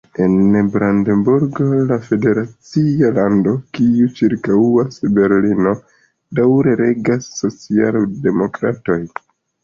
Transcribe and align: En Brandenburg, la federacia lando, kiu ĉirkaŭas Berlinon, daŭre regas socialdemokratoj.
En 0.23 0.69
Brandenburg, 0.75 1.59
la 1.89 1.97
federacia 2.05 3.11
lando, 3.17 3.53
kiu 3.79 4.07
ĉirkaŭas 4.19 4.97
Berlinon, 5.17 5.83
daŭre 6.39 6.73
regas 6.79 7.29
socialdemokratoj. 7.43 8.99